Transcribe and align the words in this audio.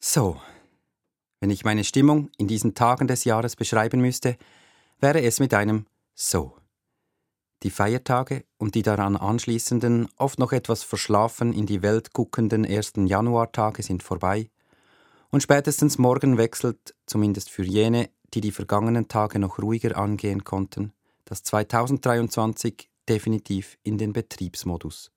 So, 0.00 0.40
wenn 1.40 1.50
ich 1.50 1.64
meine 1.64 1.84
Stimmung 1.84 2.30
in 2.38 2.48
diesen 2.48 2.74
Tagen 2.74 3.06
des 3.06 3.24
Jahres 3.24 3.54
beschreiben 3.54 4.00
müsste, 4.00 4.38
wäre 4.98 5.22
es 5.22 5.40
mit 5.40 5.52
einem 5.52 5.86
So. 6.14 6.56
Die 7.62 7.70
Feiertage 7.70 8.44
und 8.56 8.74
die 8.74 8.82
daran 8.82 9.16
anschließenden, 9.16 10.08
oft 10.16 10.38
noch 10.38 10.52
etwas 10.52 10.82
verschlafen 10.82 11.52
in 11.52 11.66
die 11.66 11.82
Welt 11.82 12.14
guckenden 12.14 12.64
ersten 12.64 13.06
Januartage 13.06 13.82
sind 13.82 14.02
vorbei, 14.02 14.48
und 15.30 15.42
spätestens 15.42 15.98
morgen 15.98 16.38
wechselt, 16.38 16.94
zumindest 17.06 17.50
für 17.50 17.62
jene, 17.62 18.10
die 18.34 18.40
die 18.40 18.50
vergangenen 18.52 19.06
Tage 19.06 19.38
noch 19.38 19.58
ruhiger 19.58 19.96
angehen 19.96 20.44
konnten, 20.44 20.92
das 21.26 21.42
2023 21.42 22.90
definitiv 23.08 23.76
in 23.82 23.98
den 23.98 24.12
Betriebsmodus. 24.12 25.12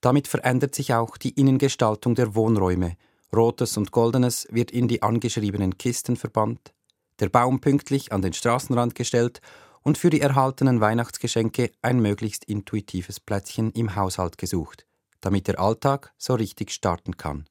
Damit 0.00 0.28
verändert 0.28 0.74
sich 0.74 0.94
auch 0.94 1.16
die 1.16 1.30
Innengestaltung 1.30 2.14
der 2.14 2.34
Wohnräume. 2.34 2.96
Rotes 3.34 3.76
und 3.76 3.92
Goldenes 3.92 4.46
wird 4.50 4.70
in 4.70 4.88
die 4.88 5.02
angeschriebenen 5.02 5.78
Kisten 5.78 6.16
verbannt, 6.16 6.74
der 7.18 7.30
Baum 7.30 7.60
pünktlich 7.60 8.12
an 8.12 8.20
den 8.20 8.34
Straßenrand 8.34 8.94
gestellt 8.94 9.40
und 9.82 9.96
für 9.96 10.10
die 10.10 10.20
erhaltenen 10.20 10.80
Weihnachtsgeschenke 10.80 11.72
ein 11.80 12.00
möglichst 12.00 12.44
intuitives 12.44 13.20
Plätzchen 13.20 13.72
im 13.72 13.96
Haushalt 13.96 14.36
gesucht, 14.38 14.86
damit 15.20 15.48
der 15.48 15.58
Alltag 15.58 16.12
so 16.18 16.34
richtig 16.34 16.70
starten 16.70 17.16
kann. 17.16 17.46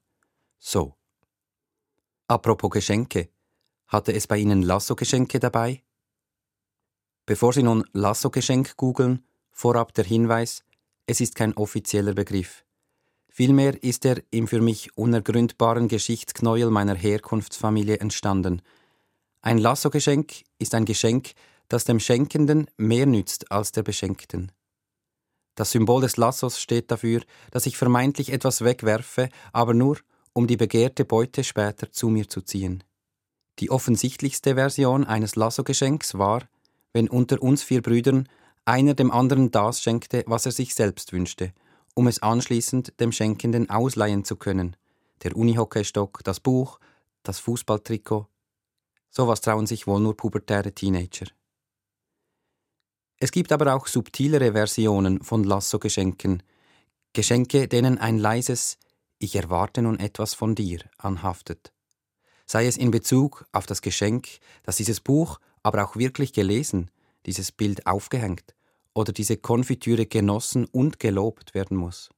So. 0.58 0.94
Apropos 2.28 2.70
Geschenke. 2.70 3.30
Hatte 3.88 4.12
es 4.14 4.26
bei 4.26 4.38
Ihnen 4.38 4.62
Lasso-Geschenke 4.62 5.38
dabei? 5.38 5.82
Bevor 7.26 7.52
Sie 7.52 7.62
nun 7.62 7.84
Lasso-Geschenk 7.92 8.76
googeln, 8.76 9.26
vorab 9.50 9.92
der 9.94 10.04
Hinweis, 10.04 10.64
es 11.06 11.20
ist 11.20 11.34
kein 11.34 11.54
offizieller 11.56 12.14
Begriff. 12.14 12.64
Vielmehr 13.34 13.82
ist 13.82 14.04
er 14.04 14.22
im 14.30 14.46
für 14.46 14.60
mich 14.60 14.94
unergründbaren 14.94 15.88
Geschichtsknäuel 15.88 16.70
meiner 16.70 16.94
Herkunftsfamilie 16.94 17.98
entstanden. 17.98 18.60
Ein 19.40 19.56
Lasso-Geschenk 19.56 20.42
ist 20.58 20.74
ein 20.74 20.84
Geschenk, 20.84 21.30
das 21.68 21.84
dem 21.84 21.98
Schenkenden 21.98 22.66
mehr 22.76 23.06
nützt 23.06 23.50
als 23.50 23.72
der 23.72 23.84
Beschenkten. 23.84 24.52
Das 25.54 25.70
Symbol 25.70 26.02
des 26.02 26.18
Lassos 26.18 26.60
steht 26.60 26.90
dafür, 26.90 27.22
dass 27.50 27.64
ich 27.64 27.78
vermeintlich 27.78 28.30
etwas 28.30 28.64
wegwerfe, 28.64 29.30
aber 29.54 29.72
nur, 29.72 29.96
um 30.34 30.46
die 30.46 30.58
begehrte 30.58 31.06
Beute 31.06 31.42
später 31.42 31.90
zu 31.90 32.10
mir 32.10 32.28
zu 32.28 32.42
ziehen. 32.42 32.84
Die 33.60 33.70
offensichtlichste 33.70 34.56
Version 34.56 35.04
eines 35.04 35.36
Lasso-Geschenks 35.36 36.18
war, 36.18 36.42
wenn 36.92 37.08
unter 37.08 37.42
uns 37.42 37.62
vier 37.62 37.80
Brüdern 37.80 38.28
einer 38.66 38.92
dem 38.92 39.10
anderen 39.10 39.50
das 39.50 39.80
schenkte, 39.80 40.22
was 40.26 40.44
er 40.44 40.52
sich 40.52 40.74
selbst 40.74 41.14
wünschte, 41.14 41.54
um 41.94 42.06
es 42.06 42.22
anschließend 42.22 42.98
dem 43.00 43.12
Schenkenden 43.12 43.70
ausleihen 43.70 44.24
zu 44.24 44.36
können. 44.36 44.76
Der 45.22 45.36
Unihockeystock, 45.36 46.24
das 46.24 46.40
Buch, 46.40 46.80
das 47.22 47.38
Fußballtrikot. 47.38 48.28
Sowas 49.10 49.40
trauen 49.40 49.66
sich 49.66 49.86
wohl 49.86 50.00
nur 50.00 50.16
pubertäre 50.16 50.72
Teenager. 50.72 51.26
Es 53.18 53.30
gibt 53.30 53.52
aber 53.52 53.74
auch 53.74 53.86
subtilere 53.86 54.52
Versionen 54.52 55.22
von 55.22 55.44
Lasso-Geschenken, 55.44 56.42
Geschenke, 57.12 57.68
denen 57.68 57.98
ein 57.98 58.18
leises 58.18 58.78
Ich 59.18 59.36
erwarte 59.36 59.82
nun 59.82 60.00
etwas 60.00 60.34
von 60.34 60.54
dir 60.54 60.80
anhaftet. 60.98 61.72
Sei 62.46 62.66
es 62.66 62.76
in 62.76 62.90
Bezug 62.90 63.46
auf 63.52 63.66
das 63.66 63.82
Geschenk, 63.82 64.28
das 64.64 64.76
dieses 64.76 65.00
Buch 65.00 65.38
aber 65.62 65.84
auch 65.84 65.94
wirklich 65.94 66.32
gelesen, 66.32 66.90
dieses 67.26 67.52
Bild 67.52 67.86
aufgehängt 67.86 68.54
oder 68.94 69.12
diese 69.12 69.36
Konfitüre 69.36 70.06
genossen 70.06 70.66
und 70.66 70.98
gelobt 71.00 71.54
werden 71.54 71.76
muss. 71.76 72.10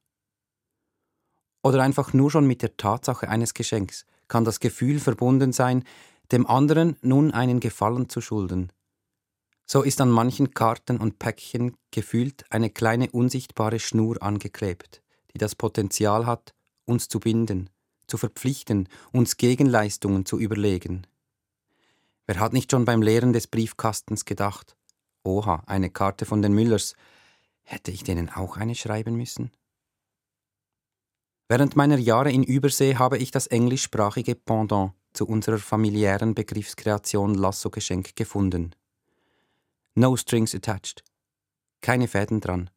Oder 1.63 1.81
einfach 1.81 2.13
nur 2.13 2.29
schon 2.29 2.45
mit 2.45 2.61
der 2.61 2.77
Tatsache 2.77 3.29
eines 3.29 3.53
Geschenks 3.53 4.05
kann 4.27 4.45
das 4.45 4.59
Gefühl 4.59 4.99
verbunden 4.99 5.51
sein, 5.51 5.83
dem 6.31 6.45
anderen 6.47 6.97
nun 7.01 7.31
einen 7.31 7.59
Gefallen 7.59 8.09
zu 8.09 8.21
schulden, 8.21 8.71
so 9.67 9.81
ist 9.81 9.99
an 9.99 10.11
manchen 10.11 10.53
Karten 10.53 10.97
und 10.97 11.17
Päckchen 11.17 11.75
gefühlt 11.89 12.45
eine 12.51 12.69
kleine 12.69 13.09
unsichtbare 13.09 13.79
Schnur 13.79 14.21
angeklebt, 14.21 15.01
die 15.33 15.39
das 15.39 15.55
Potenzial 15.55 16.27
hat, 16.27 16.53
uns 16.85 17.07
zu 17.07 17.19
binden, 17.19 17.71
zu 18.05 18.17
verpflichten, 18.17 18.87
uns 19.11 19.37
Gegenleistungen 19.37 20.25
zu 20.25 20.39
überlegen. 20.39 21.07
Wer 22.27 22.39
hat 22.39 22.53
nicht 22.53 22.69
schon 22.69 22.85
beim 22.85 23.01
Leeren 23.01 23.33
des 23.33 23.47
Briefkastens 23.47 24.25
gedacht, 24.25 24.77
oha, 25.25 25.63
eine 25.65 25.89
Karte 25.89 26.25
von 26.25 26.41
den 26.41 26.53
Müllers, 26.53 26.95
hätte 27.63 27.91
ich 27.91 28.03
denen 28.03 28.29
auch 28.29 28.57
eine 28.57 28.75
schreiben 28.75 29.15
müssen? 29.15 29.51
Während 31.47 31.75
meiner 31.75 31.97
Jahre 31.97 32.31
in 32.31 32.43
Übersee 32.43 32.95
habe 32.95 33.17
ich 33.17 33.31
das 33.31 33.47
englischsprachige 33.47 34.35
Pendant 34.35 34.93
zu 35.13 35.27
unserer 35.27 35.59
familiären 35.59 36.33
Begriffskreation 36.33 37.35
Lasso-Geschenk 37.35 38.15
gefunden. 38.15 38.75
No 39.93 40.15
strings 40.17 40.55
attached. 40.55 41.03
Keine 41.81 42.07
Fäden 42.07 42.41
dran, 42.41 42.69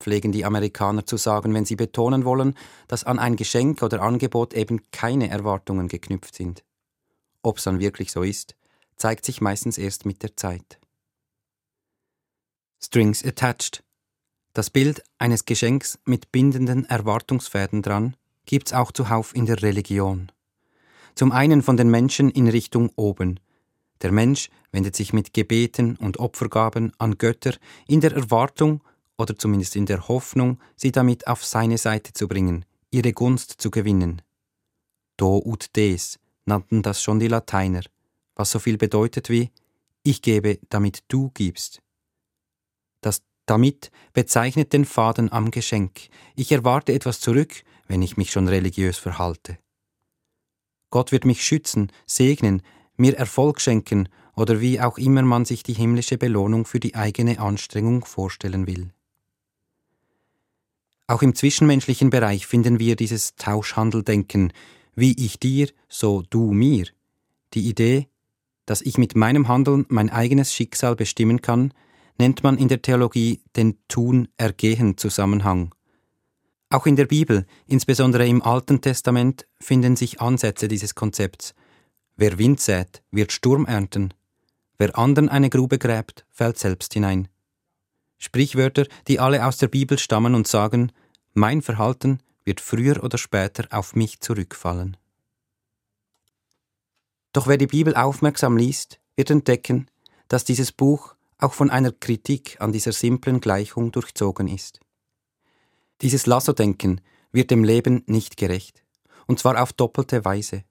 pflegen 0.00 0.32
die 0.32 0.44
Amerikaner 0.44 1.06
zu 1.06 1.16
sagen, 1.16 1.54
wenn 1.54 1.64
sie 1.64 1.76
betonen 1.76 2.24
wollen, 2.24 2.54
dass 2.88 3.04
an 3.04 3.18
ein 3.18 3.36
Geschenk 3.36 3.82
oder 3.82 4.02
Angebot 4.02 4.52
eben 4.52 4.82
keine 4.90 5.30
Erwartungen 5.30 5.88
geknüpft 5.88 6.34
sind. 6.34 6.62
Ob's 7.42 7.64
dann 7.64 7.80
wirklich 7.80 8.12
so 8.12 8.22
ist, 8.22 8.54
zeigt 8.96 9.24
sich 9.24 9.40
meistens 9.40 9.78
erst 9.78 10.04
mit 10.04 10.22
der 10.22 10.36
Zeit. 10.36 10.78
Strings 12.84 13.24
attached. 13.24 13.82
Das 14.52 14.68
Bild 14.68 15.02
eines 15.18 15.46
Geschenks 15.46 15.98
mit 16.04 16.30
bindenden 16.32 16.84
Erwartungsfäden 16.84 17.82
dran 17.82 18.14
gibt's 18.44 18.72
auch 18.72 18.92
zuhauf 18.92 19.34
in 19.34 19.46
der 19.46 19.62
Religion. 19.62 20.30
Zum 21.14 21.32
einen 21.32 21.62
von 21.62 21.76
den 21.76 21.90
Menschen 21.90 22.30
in 22.30 22.46
Richtung 22.46 22.90
oben, 22.96 23.40
der 24.02 24.12
Mensch 24.12 24.50
wendet 24.70 24.96
sich 24.96 25.12
mit 25.12 25.32
Gebeten 25.32 25.96
und 25.96 26.18
Opfergaben 26.18 26.92
an 26.98 27.16
Götter 27.16 27.54
in 27.86 28.00
der 28.00 28.12
Erwartung 28.12 28.82
oder 29.16 29.38
zumindest 29.38 29.76
in 29.76 29.86
der 29.86 30.08
Hoffnung, 30.08 30.60
sie 30.76 30.92
damit 30.92 31.26
auf 31.26 31.44
seine 31.44 31.78
Seite 31.78 32.12
zu 32.12 32.28
bringen, 32.28 32.66
ihre 32.90 33.12
Gunst 33.12 33.62
zu 33.62 33.70
gewinnen. 33.70 34.20
Do 35.16 35.40
ut 35.42 35.74
des 35.76 36.18
nannten 36.44 36.82
das 36.82 37.02
schon 37.02 37.18
die 37.18 37.28
Lateiner, 37.28 37.82
was 38.34 38.50
so 38.50 38.58
viel 38.58 38.76
bedeutet 38.76 39.30
wie 39.30 39.50
ich 40.02 40.20
gebe, 40.20 40.58
damit 40.68 41.04
du 41.08 41.30
gibst. 41.32 41.80
Damit 43.46 43.90
bezeichnet 44.12 44.72
den 44.72 44.84
Faden 44.84 45.30
am 45.30 45.50
Geschenk. 45.50 46.08
Ich 46.34 46.50
erwarte 46.50 46.92
etwas 46.92 47.20
zurück, 47.20 47.62
wenn 47.86 48.02
ich 48.02 48.16
mich 48.16 48.30
schon 48.30 48.48
religiös 48.48 48.98
verhalte. 48.98 49.58
Gott 50.90 51.12
wird 51.12 51.24
mich 51.24 51.44
schützen, 51.44 51.90
segnen, 52.06 52.62
mir 52.96 53.16
Erfolg 53.16 53.60
schenken 53.60 54.08
oder 54.36 54.60
wie 54.60 54.80
auch 54.80 54.98
immer 54.98 55.22
man 55.22 55.44
sich 55.44 55.62
die 55.62 55.74
himmlische 55.74 56.18
Belohnung 56.18 56.64
für 56.64 56.80
die 56.80 56.94
eigene 56.94 57.38
Anstrengung 57.38 58.04
vorstellen 58.04 58.66
will. 58.66 58.90
Auch 61.06 61.22
im 61.22 61.34
zwischenmenschlichen 61.34 62.10
Bereich 62.10 62.46
finden 62.46 62.78
wir 62.78 62.96
dieses 62.96 63.34
Tauschhandeldenken, 63.36 64.52
wie 64.94 65.12
ich 65.22 65.38
dir, 65.38 65.68
so 65.88 66.22
du 66.30 66.52
mir. 66.52 66.86
Die 67.52 67.68
Idee, 67.68 68.08
dass 68.64 68.80
ich 68.80 68.96
mit 68.96 69.14
meinem 69.14 69.48
Handeln 69.48 69.84
mein 69.88 70.08
eigenes 70.08 70.54
Schicksal 70.54 70.96
bestimmen 70.96 71.42
kann, 71.42 71.74
nennt 72.18 72.42
man 72.42 72.58
in 72.58 72.68
der 72.68 72.82
Theologie 72.82 73.40
den 73.56 73.78
Tun-Ergehen-Zusammenhang. 73.88 75.74
Auch 76.70 76.86
in 76.86 76.96
der 76.96 77.06
Bibel, 77.06 77.46
insbesondere 77.66 78.26
im 78.26 78.42
Alten 78.42 78.80
Testament, 78.80 79.46
finden 79.60 79.96
sich 79.96 80.20
Ansätze 80.20 80.68
dieses 80.68 80.94
Konzepts, 80.94 81.54
Wer 82.16 82.38
Wind 82.38 82.60
sät, 82.60 83.02
wird 83.10 83.32
Sturm 83.32 83.66
ernten. 83.66 84.14
Wer 84.78 84.96
anderen 84.96 85.28
eine 85.28 85.50
Grube 85.50 85.78
gräbt, 85.78 86.24
fällt 86.30 86.58
selbst 86.58 86.94
hinein. 86.94 87.28
Sprichwörter, 88.18 88.86
die 89.08 89.18
alle 89.18 89.44
aus 89.44 89.58
der 89.58 89.68
Bibel 89.68 89.98
stammen 89.98 90.34
und 90.34 90.46
sagen, 90.46 90.92
mein 91.32 91.62
Verhalten 91.62 92.20
wird 92.44 92.60
früher 92.60 93.02
oder 93.02 93.18
später 93.18 93.66
auf 93.70 93.96
mich 93.96 94.20
zurückfallen. 94.20 94.96
Doch 97.32 97.48
wer 97.48 97.56
die 97.56 97.66
Bibel 97.66 97.96
aufmerksam 97.96 98.56
liest, 98.56 99.00
wird 99.16 99.30
entdecken, 99.30 99.88
dass 100.28 100.44
dieses 100.44 100.70
Buch 100.70 101.13
auch 101.44 101.52
von 101.52 101.70
einer 101.70 101.92
Kritik 101.92 102.56
an 102.60 102.72
dieser 102.72 102.92
simplen 102.92 103.40
Gleichung 103.40 103.92
durchzogen 103.92 104.48
ist. 104.48 104.80
Dieses 106.00 106.26
Lasso-Denken 106.26 107.00
wird 107.32 107.50
dem 107.50 107.64
Leben 107.64 108.02
nicht 108.06 108.36
gerecht, 108.36 108.82
und 109.26 109.38
zwar 109.38 109.62
auf 109.62 109.72
doppelte 109.72 110.24
Weise. 110.24 110.64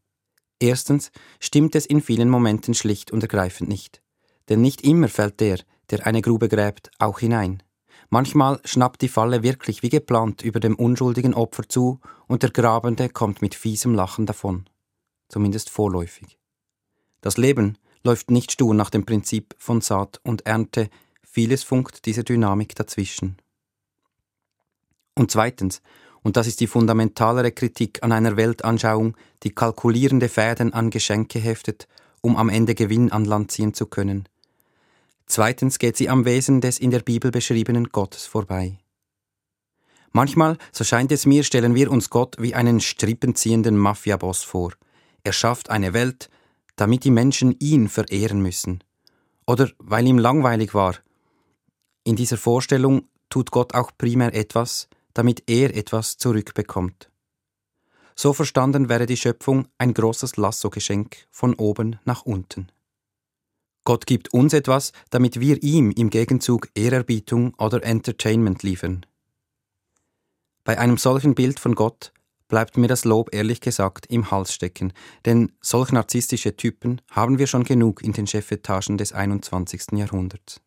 Erstens 0.59 1.11
stimmt 1.39 1.75
es 1.75 1.85
in 1.85 2.01
vielen 2.01 2.29
Momenten 2.29 2.73
schlicht 2.73 3.11
und 3.11 3.21
ergreifend 3.21 3.69
nicht. 3.69 4.01
Denn 4.49 4.61
nicht 4.61 4.81
immer 4.81 5.07
fällt 5.07 5.39
der, 5.39 5.59
der 5.89 6.05
eine 6.05 6.21
Grube 6.21 6.49
gräbt, 6.49 6.91
auch 6.99 7.19
hinein. 7.19 7.63
Manchmal 8.09 8.59
schnappt 8.65 9.01
die 9.01 9.09
Falle 9.09 9.43
wirklich 9.43 9.83
wie 9.83 9.89
geplant 9.89 10.43
über 10.43 10.59
dem 10.59 10.75
unschuldigen 10.75 11.33
Opfer 11.33 11.67
zu 11.67 11.99
und 12.27 12.43
der 12.43 12.51
Grabende 12.51 13.09
kommt 13.09 13.41
mit 13.41 13.55
fiesem 13.55 13.93
Lachen 13.93 14.25
davon. 14.25 14.69
Zumindest 15.29 15.69
vorläufig. 15.69 16.37
Das 17.21 17.37
Leben 17.37 17.77
läuft 18.03 18.31
nicht 18.31 18.51
stur 18.51 18.73
nach 18.73 18.89
dem 18.89 19.05
Prinzip 19.05 19.55
von 19.57 19.81
Saat 19.81 20.19
und 20.23 20.45
Ernte, 20.45 20.89
vieles 21.23 21.63
funkt 21.63 22.05
diese 22.05 22.23
Dynamik 22.23 22.75
dazwischen. 22.75 23.37
Und 25.15 25.31
zweitens, 25.31 25.81
Und 26.23 26.37
das 26.37 26.47
ist 26.47 26.61
die 26.61 26.67
fundamentalere 26.67 27.51
Kritik 27.51 28.01
an 28.01 28.11
einer 28.11 28.37
Weltanschauung, 28.37 29.15
die 29.43 29.51
kalkulierende 29.51 30.29
Fäden 30.29 30.73
an 30.73 30.89
Geschenke 30.89 31.37
heftet, 31.37 31.87
um 32.21 32.37
am 32.37 32.49
Ende 32.49 32.75
Gewinn 32.75 33.11
an 33.11 33.25
Land 33.25 33.51
ziehen 33.51 33.73
zu 33.73 33.85
können. 33.85 34.29
Zweitens 35.25 35.79
geht 35.79 35.97
sie 35.97 36.09
am 36.09 36.25
Wesen 36.25 36.61
des 36.61 36.79
in 36.79 36.91
der 36.91 37.01
Bibel 37.01 37.29
beschriebenen 37.29 37.89
Gottes 37.89 38.25
vorbei. 38.25 38.77
Manchmal, 40.13 40.57
so 40.71 40.83
scheint 40.83 41.11
es 41.11 41.25
mir, 41.25 41.43
stellen 41.43 41.75
wir 41.75 41.91
uns 41.91 42.09
Gott 42.09 42.35
wie 42.39 42.55
einen 42.55 42.79
strippenziehenden 42.79 43.75
Mafiaboss 43.77 44.43
vor. 44.43 44.73
Er 45.23 45.33
schafft 45.33 45.69
eine 45.69 45.93
Welt, 45.93 46.29
damit 46.75 47.03
die 47.03 47.11
Menschen 47.11 47.55
ihn 47.59 47.87
verehren 47.87 48.41
müssen. 48.41 48.83
Oder 49.45 49.69
weil 49.77 50.07
ihm 50.07 50.17
langweilig 50.17 50.73
war. 50.73 50.95
In 52.03 52.15
dieser 52.15 52.37
Vorstellung 52.37 53.07
tut 53.29 53.51
Gott 53.51 53.73
auch 53.73 53.91
primär 53.97 54.33
etwas, 54.33 54.87
damit 55.13 55.43
er 55.47 55.75
etwas 55.75 56.17
zurückbekommt. 56.17 57.09
So 58.15 58.33
verstanden 58.33 58.89
wäre 58.89 59.05
die 59.05 59.17
Schöpfung 59.17 59.67
ein 59.77 59.93
großes 59.93 60.37
Lassogeschenk 60.37 61.27
von 61.31 61.55
oben 61.55 61.99
nach 62.05 62.23
unten. 62.23 62.67
Gott 63.85 64.05
gibt 64.05 64.33
uns 64.33 64.53
etwas, 64.53 64.93
damit 65.09 65.39
wir 65.39 65.61
ihm 65.61 65.91
im 65.91 66.09
Gegenzug 66.09 66.69
Ehrerbietung 66.73 67.53
oder 67.55 67.83
Entertainment 67.83 68.63
liefern. 68.63 69.05
Bei 70.63 70.79
einem 70.79 70.97
solchen 70.97 71.35
Bild 71.35 71.59
von 71.59 71.75
Gott 71.75 72.13
bleibt 72.47 72.77
mir 72.77 72.87
das 72.87 73.05
Lob 73.05 73.33
ehrlich 73.33 73.61
gesagt 73.61 74.05
im 74.07 74.31
Hals 74.31 74.53
stecken, 74.53 74.93
denn 75.25 75.51
solch 75.61 75.91
narzisstische 75.91 76.55
Typen 76.55 77.01
haben 77.09 77.39
wir 77.39 77.47
schon 77.47 77.63
genug 77.63 78.03
in 78.03 78.13
den 78.13 78.27
Chefetagen 78.27 78.97
des 78.97 79.13
21. 79.13 79.93
Jahrhunderts. 79.93 80.61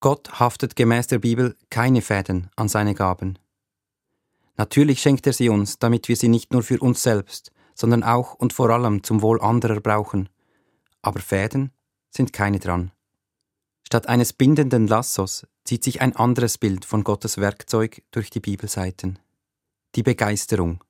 Gott 0.00 0.38
haftet 0.38 0.76
gemäß 0.76 1.06
der 1.06 1.18
Bibel 1.18 1.56
keine 1.70 2.02
Fäden 2.02 2.50
an 2.56 2.68
seine 2.68 2.94
Gaben. 2.94 3.38
Natürlich 4.56 5.00
schenkt 5.00 5.26
er 5.26 5.32
sie 5.32 5.48
uns, 5.48 5.78
damit 5.78 6.08
wir 6.08 6.16
sie 6.16 6.28
nicht 6.28 6.52
nur 6.52 6.62
für 6.62 6.78
uns 6.78 7.02
selbst, 7.02 7.50
sondern 7.74 8.02
auch 8.02 8.34
und 8.34 8.52
vor 8.52 8.70
allem 8.70 9.02
zum 9.02 9.22
Wohl 9.22 9.40
anderer 9.40 9.80
brauchen. 9.80 10.28
Aber 11.02 11.20
Fäden 11.20 11.72
sind 12.10 12.32
keine 12.32 12.58
dran. 12.58 12.92
Statt 13.82 14.08
eines 14.08 14.32
bindenden 14.32 14.86
Lassos 14.86 15.46
zieht 15.66 15.84
sich 15.84 16.00
ein 16.00 16.14
anderes 16.14 16.58
Bild 16.58 16.84
von 16.84 17.04
Gottes 17.04 17.38
Werkzeug 17.38 18.02
durch 18.12 18.30
die 18.30 18.40
Bibelseiten. 18.40 19.18
Die 19.94 20.02
Begeisterung. 20.02 20.82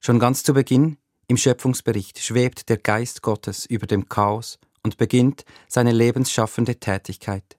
Schon 0.00 0.18
ganz 0.18 0.42
zu 0.42 0.54
Beginn 0.54 0.96
im 1.26 1.36
Schöpfungsbericht 1.36 2.18
schwebt 2.18 2.68
der 2.68 2.76
Geist 2.76 3.22
Gottes 3.22 3.66
über 3.66 3.86
dem 3.86 4.08
Chaos 4.08 4.58
und 4.82 4.96
beginnt 4.96 5.44
seine 5.68 5.92
lebensschaffende 5.92 6.76
Tätigkeit. 6.76 7.56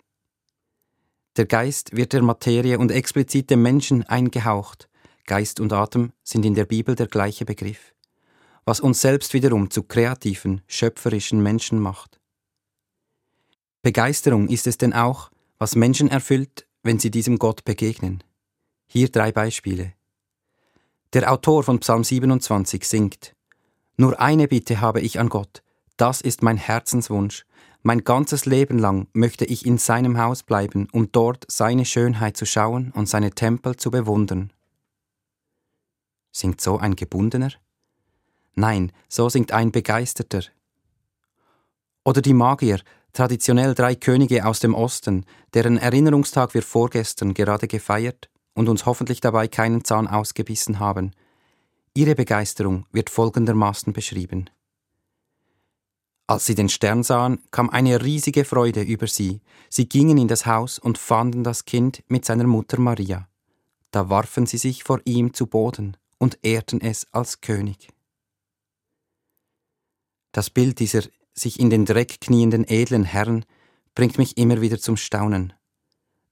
Der 1.35 1.45
Geist 1.45 1.95
wird 1.95 2.13
der 2.13 2.21
Materie 2.21 2.77
und 2.77 2.91
explizit 2.91 3.49
dem 3.49 3.61
Menschen 3.61 4.03
eingehaucht. 4.03 4.89
Geist 5.25 5.59
und 5.59 5.73
Atem 5.73 6.11
sind 6.23 6.45
in 6.45 6.53
der 6.53 6.65
Bibel 6.65 6.95
der 6.95 7.07
gleiche 7.07 7.45
Begriff, 7.45 7.93
was 8.65 8.79
uns 8.79 9.01
selbst 9.01 9.33
wiederum 9.33 9.71
zu 9.71 9.83
kreativen, 9.83 10.61
schöpferischen 10.67 11.41
Menschen 11.41 11.79
macht. 11.79 12.19
Begeisterung 13.81 14.47
ist 14.47 14.67
es 14.67 14.77
denn 14.77 14.93
auch, 14.93 15.32
was 15.63 15.77
Menschen 15.77 16.09
erfüllt, 16.09 16.67
wenn 16.81 16.99
sie 16.99 17.09
diesem 17.09 17.39
Gott 17.39 17.63
begegnen. 17.63 18.21
Hier 18.85 19.09
drei 19.09 19.31
Beispiele. 19.31 19.93
Der 21.13 21.31
Autor 21.31 21.63
von 21.63 21.79
Psalm 21.79 22.03
27 22.03 22.85
singt 22.85 23.33
Nur 23.95 24.19
eine 24.19 24.49
Bitte 24.49 24.81
habe 24.81 24.99
ich 24.99 25.21
an 25.21 25.29
Gott, 25.29 25.63
das 25.95 26.19
ist 26.19 26.43
mein 26.43 26.57
Herzenswunsch, 26.57 27.45
mein 27.81 28.03
ganzes 28.03 28.45
Leben 28.45 28.77
lang 28.77 29.07
möchte 29.13 29.45
ich 29.45 29.65
in 29.65 29.77
seinem 29.77 30.17
Haus 30.17 30.43
bleiben, 30.43 30.89
um 30.91 31.13
dort 31.13 31.45
seine 31.47 31.85
Schönheit 31.85 32.35
zu 32.35 32.45
schauen 32.45 32.91
und 32.91 33.07
seine 33.07 33.31
Tempel 33.31 33.77
zu 33.77 33.89
bewundern. 33.89 34.51
Singt 36.33 36.59
so 36.59 36.77
ein 36.77 36.97
Gebundener? 36.97 37.53
Nein, 38.53 38.91
so 39.07 39.29
singt 39.29 39.53
ein 39.53 39.71
Begeisterter. 39.71 40.43
Oder 42.03 42.21
die 42.21 42.33
Magier, 42.33 42.81
traditionell 43.13 43.75
drei 43.75 43.95
Könige 43.95 44.45
aus 44.45 44.59
dem 44.59 44.73
Osten, 44.73 45.25
deren 45.53 45.77
Erinnerungstag 45.77 46.53
wir 46.53 46.63
vorgestern 46.63 47.33
gerade 47.33 47.67
gefeiert 47.67 48.29
und 48.53 48.69
uns 48.69 48.85
hoffentlich 48.85 49.21
dabei 49.21 49.47
keinen 49.47 49.83
Zahn 49.83 50.07
ausgebissen 50.07 50.79
haben. 50.79 51.11
Ihre 51.93 52.15
Begeisterung 52.15 52.85
wird 52.91 53.09
folgendermaßen 53.09 53.93
beschrieben. 53.93 54.49
Als 56.25 56.45
sie 56.45 56.55
den 56.55 56.69
Stern 56.69 57.03
sahen, 57.03 57.43
kam 57.51 57.69
eine 57.69 58.01
riesige 58.01 58.45
Freude 58.45 58.81
über 58.81 59.07
sie. 59.07 59.41
Sie 59.69 59.87
gingen 59.87 60.17
in 60.17 60.27
das 60.27 60.45
Haus 60.45 60.79
und 60.79 60.97
fanden 60.97 61.43
das 61.43 61.65
Kind 61.65 62.03
mit 62.07 62.25
seiner 62.25 62.47
Mutter 62.47 62.79
Maria. 62.79 63.27
Da 63.91 64.09
warfen 64.09 64.45
sie 64.45 64.57
sich 64.57 64.83
vor 64.83 65.01
ihm 65.05 65.33
zu 65.33 65.47
Boden 65.47 65.97
und 66.17 66.39
ehrten 66.41 66.81
es 66.81 67.05
als 67.11 67.41
König. 67.41 67.89
Das 70.31 70.49
Bild 70.49 70.79
dieser 70.79 71.03
sich 71.33 71.59
in 71.59 71.69
den 71.69 71.85
Dreck 71.85 72.21
knienden 72.21 72.63
edlen 72.67 73.03
Herren 73.03 73.45
bringt 73.95 74.17
mich 74.17 74.37
immer 74.37 74.61
wieder 74.61 74.79
zum 74.79 74.97
Staunen. 74.97 75.53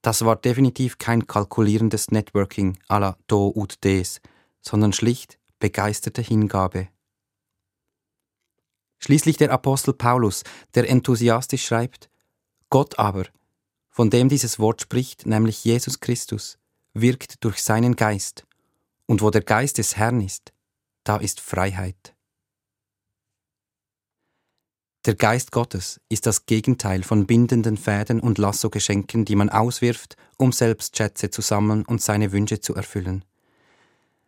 Das 0.01 0.25
war 0.25 0.36
definitiv 0.36 0.98
kein 0.98 1.27
kalkulierendes 1.27 2.09
Networking 2.09 2.77
à 2.88 3.00
la 3.00 3.18
Do 3.27 3.48
und 3.48 3.83
Des, 3.83 4.19
sondern 4.62 4.94
schlicht 4.94 5.38
begeisterte 5.59 6.21
Hingabe. 6.21 6.88
Schließlich 9.00 9.38
der 9.38 9.51
Apostel 9.51 9.94
Paulus, 9.94 10.44
der 10.75 10.89
enthusiastisch 10.89 11.65
schreibt, 11.65 12.09
Gott 12.69 13.00
aber, 13.00 13.25
von 13.89 14.09
dem 14.09 14.30
dieses 14.30 14.59
Wort 14.59 14.81
spricht, 14.81 15.25
nämlich 15.25 15.63
Jesus 15.63 16.00
Christus, 16.00 16.57
wirkt 16.94 17.44
durch 17.44 17.62
seinen 17.63 17.95
Geist, 17.95 18.45
und 19.06 19.21
wo 19.21 19.30
der 19.30 19.42
Geist 19.42 19.77
des 19.77 19.98
Herrn 19.98 20.21
ist, 20.21 20.53
da 21.03 21.18
ist 21.18 21.39
Freiheit. 21.42 22.15
Der 25.06 25.15
Geist 25.15 25.51
Gottes 25.51 26.00
ist 26.09 26.27
das 26.27 26.45
Gegenteil 26.45 27.01
von 27.01 27.25
bindenden 27.25 27.75
Fäden 27.75 28.19
und 28.19 28.38
Lassogeschenken, 28.38 29.25
die 29.25 29.36
man 29.36 29.50
auswirft, 29.50 30.15
um 30.38 30.51
selbst 30.51 30.95
Schätze 30.95 31.31
zu 31.31 31.42
sammeln 31.42 31.83
und 31.86 32.03
seine 32.03 32.31
Wünsche 32.31 32.59
zu 32.59 32.75
erfüllen. 32.75 33.25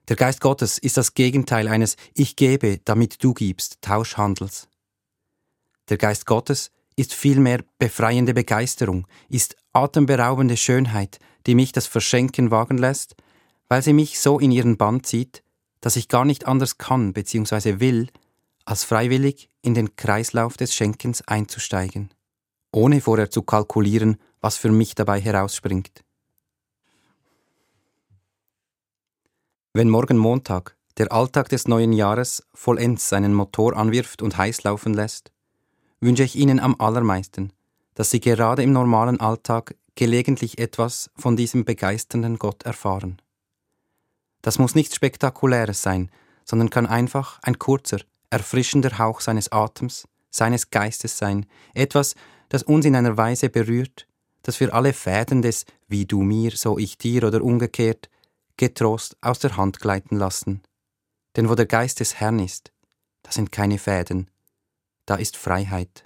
Der 0.07 0.15
Geist 0.15 0.41
Gottes 0.41 0.79
ist 0.79 0.97
das 0.97 1.13
Gegenteil 1.13 1.67
eines 1.67 1.95
Ich 2.15 2.35
gebe, 2.35 2.79
damit 2.85 3.23
du 3.23 3.35
gibst 3.35 3.83
Tauschhandels. 3.83 4.67
Der 5.89 5.97
Geist 5.97 6.25
Gottes 6.25 6.71
ist 6.95 7.13
vielmehr 7.13 7.63
befreiende 7.77 8.33
Begeisterung, 8.33 9.05
ist 9.29 9.55
atemberaubende 9.73 10.57
Schönheit, 10.57 11.19
die 11.45 11.53
mich 11.53 11.71
das 11.71 11.85
Verschenken 11.85 12.49
wagen 12.49 12.79
lässt, 12.79 13.15
weil 13.67 13.83
sie 13.83 13.93
mich 13.93 14.19
so 14.19 14.39
in 14.39 14.51
ihren 14.51 14.77
Bann 14.77 15.03
zieht, 15.03 15.43
dass 15.81 15.97
ich 15.97 16.07
gar 16.07 16.25
nicht 16.25 16.47
anders 16.47 16.79
kann 16.79 17.13
bzw. 17.13 17.79
will, 17.79 18.09
als 18.65 18.83
freiwillig 18.83 19.49
in 19.61 19.73
den 19.73 19.95
Kreislauf 19.95 20.57
des 20.57 20.73
Schenkens 20.73 21.21
einzusteigen, 21.27 22.09
ohne 22.71 23.01
vorher 23.01 23.29
zu 23.29 23.41
kalkulieren, 23.41 24.17
was 24.41 24.57
für 24.57 24.71
mich 24.71 24.95
dabei 24.95 25.19
herausspringt. 25.19 26.03
Wenn 29.73 29.89
morgen 29.89 30.17
Montag 30.17 30.77
der 30.97 31.11
Alltag 31.11 31.49
des 31.49 31.67
neuen 31.67 31.93
Jahres 31.93 32.43
vollends 32.53 33.09
seinen 33.09 33.33
Motor 33.33 33.75
anwirft 33.75 34.21
und 34.21 34.37
heiß 34.37 34.63
laufen 34.63 34.93
lässt, 34.93 35.31
wünsche 35.99 36.23
ich 36.23 36.35
Ihnen 36.35 36.59
am 36.59 36.75
allermeisten, 36.79 37.51
dass 37.95 38.11
Sie 38.11 38.19
gerade 38.19 38.61
im 38.61 38.71
normalen 38.71 39.19
Alltag 39.19 39.75
gelegentlich 39.95 40.59
etwas 40.59 41.09
von 41.15 41.35
diesem 41.35 41.65
begeisternden 41.65 42.37
Gott 42.37 42.63
erfahren. 42.63 43.21
Das 44.41 44.59
muss 44.59 44.75
nichts 44.75 44.95
Spektakuläres 44.95 45.81
sein, 45.81 46.11
sondern 46.45 46.69
kann 46.69 46.85
einfach 46.85 47.39
ein 47.43 47.57
kurzer, 47.57 47.99
erfrischender 48.33 48.97
Hauch 48.97 49.21
seines 49.21 49.51
Atems, 49.51 50.07
seines 50.31 50.71
Geistes 50.71 51.17
sein, 51.17 51.45
etwas, 51.73 52.15
das 52.49 52.63
uns 52.63 52.85
in 52.85 52.95
einer 52.95 53.15
Weise 53.15 53.49
berührt, 53.49 54.07
dass 54.41 54.59
wir 54.59 54.73
alle 54.73 54.91
Fäden 54.91 55.41
des 55.41 55.65
wie 55.87 56.05
du 56.05 56.23
mir, 56.23 56.51
so 56.51 56.77
ich 56.77 56.97
dir 56.97 57.23
oder 57.23 57.43
umgekehrt 57.43 58.09
getrost 58.57 59.17
aus 59.21 59.39
der 59.39 59.55
Hand 59.57 59.79
gleiten 59.79 60.17
lassen. 60.17 60.61
Denn 61.35 61.49
wo 61.49 61.55
der 61.55 61.65
Geist 61.65 61.99
des 61.99 62.15
Herrn 62.15 62.39
ist, 62.39 62.71
da 63.21 63.31
sind 63.31 63.51
keine 63.51 63.79
Fäden, 63.79 64.29
da 65.05 65.15
ist 65.15 65.37
Freiheit. 65.37 66.03